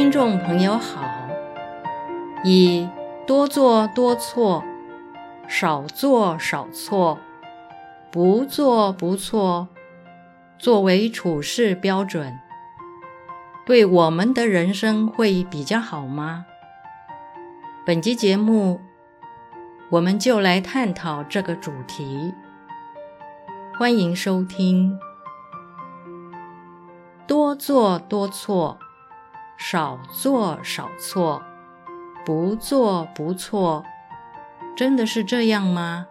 [0.00, 1.04] 听众朋友好，
[2.42, 2.88] 以
[3.26, 4.64] 多做多错，
[5.46, 7.18] 少做少错，
[8.10, 9.68] 不做不错，
[10.58, 12.38] 作为处事标准，
[13.66, 16.46] 对我们的人生会比较好吗？
[17.84, 18.80] 本集节目，
[19.90, 22.32] 我们就来探讨这个主题。
[23.78, 24.98] 欢迎收听。
[27.26, 28.78] 多做多错，
[29.62, 31.42] 少做少错，
[32.24, 33.84] 不做不错，
[34.74, 36.06] 真的是这样吗？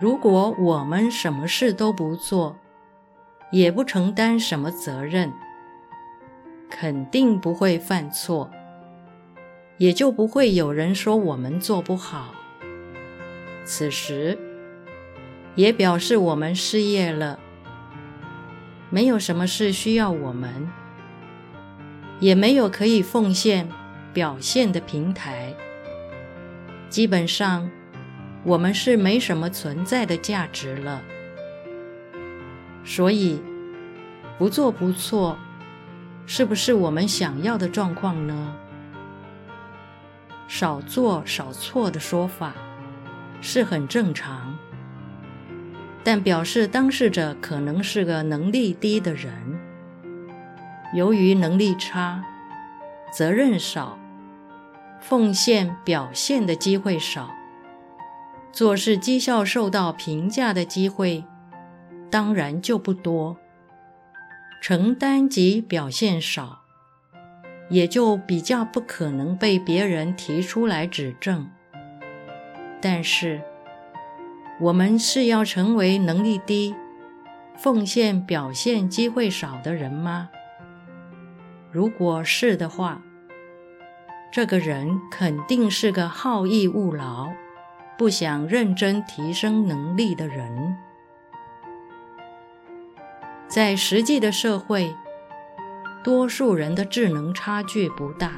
[0.00, 2.56] 如果我们什么事都不做，
[3.50, 5.32] 也不承担什么责任，
[6.70, 8.48] 肯定不会犯错。
[9.78, 12.32] 也就不会有人说我们做不好。
[13.64, 14.38] 此时，
[15.56, 17.40] 也表示我们失业了，
[18.90, 20.70] 没有什么事需要我们，
[22.20, 23.68] 也没有可以奉献、
[24.12, 25.54] 表现的平台。
[26.88, 27.70] 基本上，
[28.44, 31.02] 我们是没什么存在的价值了。
[32.84, 33.40] 所以，
[34.38, 35.38] 不做不错，
[36.26, 38.56] 是不是我们想要的状况呢？
[40.48, 42.52] 少做少错的说法
[43.40, 44.58] 是很正常，
[46.04, 49.32] 但表示当事者可能是个能力低的人，
[50.92, 52.24] 由于能力差、
[53.10, 53.98] 责任少、
[55.00, 57.30] 奉献表现的机会少，
[58.52, 61.24] 做事绩效受到评价的机会
[62.10, 63.36] 当然就不多，
[64.60, 66.60] 承担及表现少。
[67.68, 71.48] 也就比较不可能被别人提出来指正。
[72.82, 73.40] 但是，
[74.60, 76.74] 我们是要成为能力低、
[77.56, 80.28] 奉献表现机会少的人吗？
[81.72, 83.00] 如果是的话，
[84.30, 87.32] 这个人肯定是个好逸恶劳、
[87.96, 90.76] 不想认真提升能力的人。
[93.48, 94.94] 在实际的社会，
[96.04, 98.32] 多数人的智能差距不大，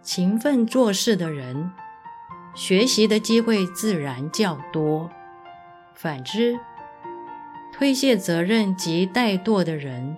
[0.00, 1.72] 勤奋做事的人，
[2.54, 5.10] 学习的机会自然较多。
[5.94, 6.58] 反之，
[7.72, 10.16] 推卸责任及怠惰的人，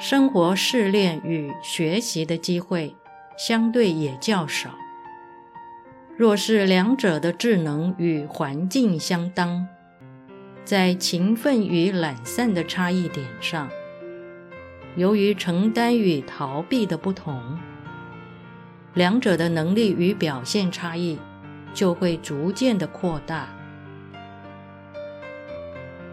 [0.00, 2.94] 生活试炼与学习的机会
[3.36, 4.70] 相对也较少。
[6.16, 9.66] 若是两者的智能与环境相当，
[10.64, 13.68] 在勤奋与懒散的差异点上。
[14.94, 17.58] 由于承担与逃避的不同，
[18.94, 21.18] 两者的能力与表现差异
[21.74, 23.48] 就会逐渐的扩大。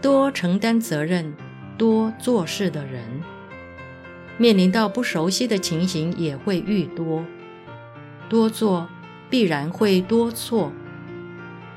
[0.00, 1.34] 多承担责任、
[1.76, 3.02] 多做事的人，
[4.38, 7.24] 面临到不熟悉的情形也会愈多。
[8.28, 8.88] 多做
[9.28, 10.72] 必然会多错，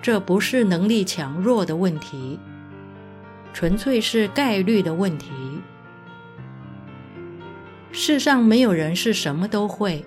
[0.01, 2.39] 这不是能力强弱的问题，
[3.51, 5.31] 纯粹是概率的问题。
[7.91, 10.05] 世上没有人是什么都会，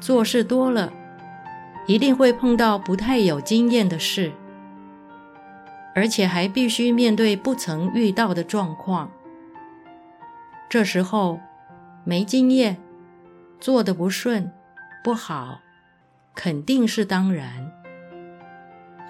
[0.00, 0.92] 做事多了，
[1.86, 4.32] 一定会碰到不太有经验的事，
[5.94, 9.10] 而且还必须面对不曾遇到的状况。
[10.68, 11.40] 这时候
[12.04, 12.76] 没经验，
[13.60, 14.50] 做的不顺、
[15.02, 15.60] 不好，
[16.34, 17.70] 肯定是当然。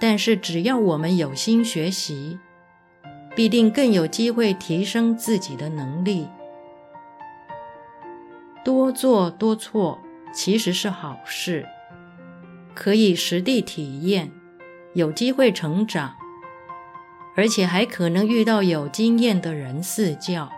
[0.00, 2.38] 但是只要我们有心学习，
[3.34, 6.28] 必定更有机会提升自己的能力。
[8.62, 9.98] 多做多错
[10.32, 11.66] 其实是好事，
[12.74, 14.30] 可以实地体验，
[14.94, 16.14] 有机会成长，
[17.36, 20.50] 而且还可能遇到有经验的人赐教，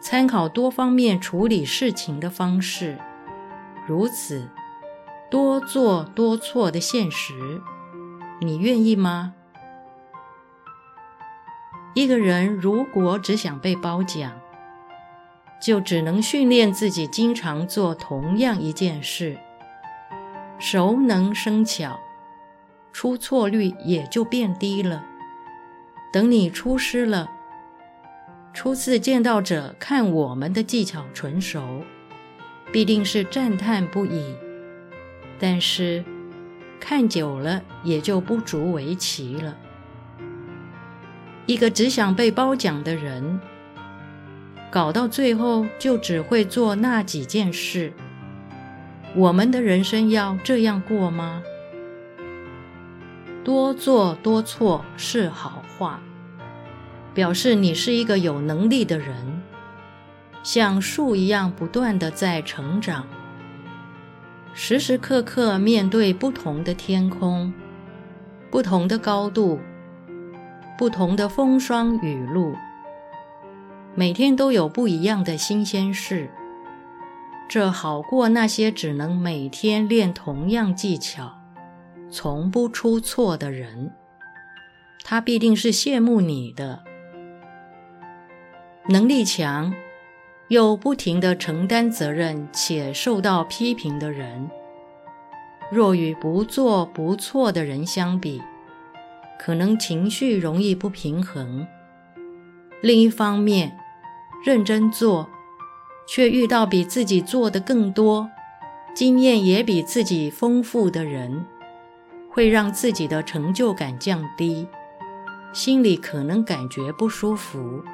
[0.00, 2.98] 参考多方面处理事情的方式。
[3.86, 4.48] 如此
[5.30, 7.60] 多做多错的现实，
[8.40, 9.34] 你愿意吗？
[11.94, 14.32] 一个人如果只想被褒奖，
[15.60, 19.38] 就只能训练自己经常做同样一件事，
[20.58, 21.98] 熟能生巧，
[22.92, 25.04] 出错率也就变低了。
[26.12, 27.28] 等你出师了，
[28.52, 31.82] 初次见到者看我们的技巧纯熟，
[32.72, 34.34] 必定是赞叹不已。
[35.38, 36.04] 但是
[36.78, 39.56] 看久了也就不足为奇了。
[41.46, 43.40] 一个只想被褒奖的人，
[44.70, 47.92] 搞到最后就只会做那几件事。
[49.16, 51.42] 我们的人生要这样过吗？
[53.42, 56.00] 多做多错是好话，
[57.14, 59.42] 表示你是一个有能力的人。
[60.42, 63.06] 像树一样不断的在成长，
[64.54, 67.52] 时时刻刻面对不同的天空、
[68.50, 69.60] 不同的高度、
[70.78, 72.54] 不同的风霜雨露，
[73.94, 76.30] 每天都有不一样的新鲜事。
[77.46, 81.36] 这好过那些只能每天练同样技巧、
[82.10, 83.92] 从不出错的人，
[85.04, 86.84] 他必定是羡慕你的。
[88.90, 89.72] 能力强，
[90.48, 94.50] 又不停地承担责任且受到批评的人，
[95.70, 98.42] 若与不做不错的人相比，
[99.38, 101.64] 可能情绪容易不平衡。
[102.82, 103.78] 另一方面，
[104.44, 105.28] 认真做。
[106.08, 108.28] 却遇到比自己做的更多、
[108.92, 111.46] 经验也比自己丰富的人，
[112.28, 114.66] 会让自己的成就感降低，
[115.52, 117.84] 心里可能感觉不舒服。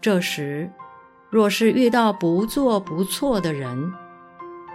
[0.00, 0.70] 这时，
[1.28, 3.92] 若是遇到不做不错的人，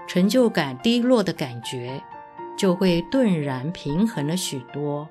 [0.08, 2.00] 成就感低落的感觉
[2.56, 5.10] 就会顿然平衡了许多。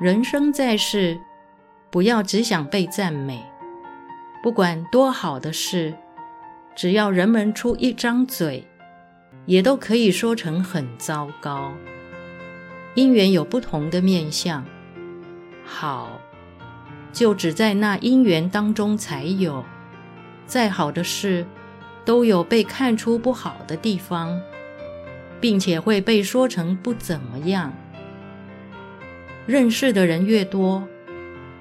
[0.00, 1.20] 人生在世，
[1.90, 3.44] 不要只想被赞美。
[4.42, 5.94] 不管多好的事，
[6.74, 8.66] 只要人们出一张嘴，
[9.46, 11.72] 也都可以说成很糟糕。
[12.94, 14.64] 因缘有不同的面相，
[15.64, 16.20] 好，
[17.14, 19.64] 就只在那因缘当中才有。
[20.46, 21.46] 再好的事，
[22.04, 24.38] 都有被看出不好的地方，
[25.40, 27.72] 并且会被说成不怎么样。
[29.46, 30.86] 认识的人越多，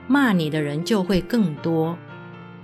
[0.07, 1.97] 骂你的人就会更多。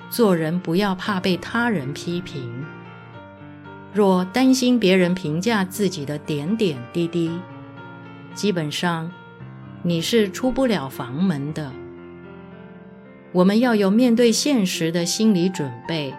[0.10, 2.66] 做人不要怕被他人批评，
[3.94, 7.40] 若担心别人评价自己的点点滴滴，
[8.34, 9.12] 基本上
[9.84, 11.72] 你是出不了房门的。
[13.32, 16.14] 我们要有面对现实的心理准备，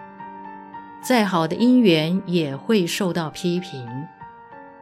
[1.01, 3.85] 再好的姻缘也会受到批评，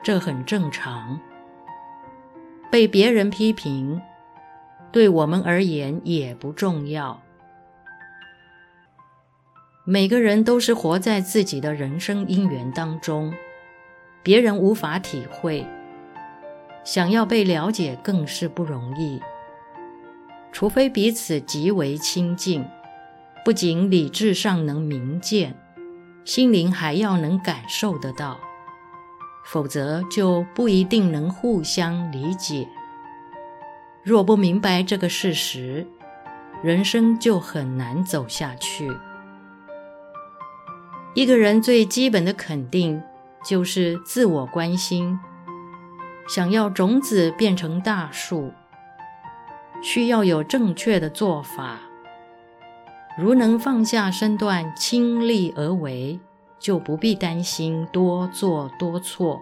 [0.04, 1.20] 这很正常。
[2.70, 4.00] 被别人批评，
[4.92, 7.20] 对我们而言也不重要。
[9.84, 13.34] 每个人都是活在自己的人生因缘当中，
[14.22, 15.66] 别人无法体会，
[16.84, 19.20] 想要被了解更是不容易。
[20.60, 22.66] 除非彼此极为亲近，
[23.46, 25.56] 不仅理智上能明见，
[26.26, 28.38] 心灵还要能感受得到，
[29.46, 32.68] 否则就不一定能互相理解。
[34.04, 35.88] 若不明白这个事实，
[36.62, 38.92] 人生就很难走下去。
[41.14, 43.02] 一个人最基本的肯定
[43.46, 45.18] 就是自我关心。
[46.28, 48.52] 想要种子变成大树，
[49.82, 51.80] 需要有正确的做法。
[53.18, 56.20] 如能放下身段，亲力而为，
[56.60, 59.42] 就不必担心多做多错，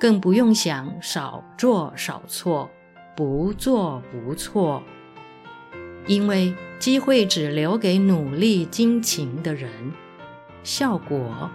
[0.00, 2.68] 更不用想少做少错，
[3.16, 4.82] 不做不错。
[6.06, 9.70] 因为机会只留给努力精勤的人。
[10.64, 11.50] 效果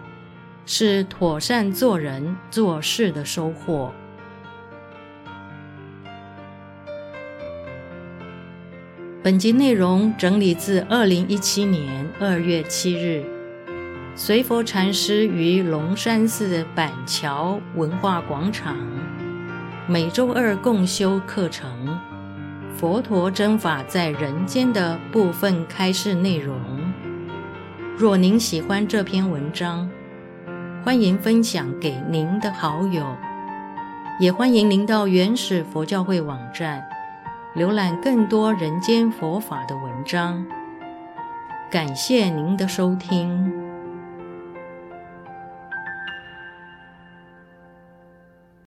[0.65, 3.91] 是妥善做人做事的收获。
[9.23, 13.23] 本集内容整理自二零一七年二月七日，
[14.17, 18.75] 随佛禅师于龙山寺板桥文化广场
[19.87, 21.97] 每周二共修课程
[22.77, 26.57] 《佛陀真法在人间》的部分开示内容。
[27.95, 29.89] 若您喜欢这篇文章，
[30.83, 33.05] 欢迎分享给您的好友，
[34.19, 36.85] 也欢迎您到原始佛教会网站
[37.55, 40.45] 浏览更多人间佛法的文章。
[41.69, 43.62] 感谢您的收听。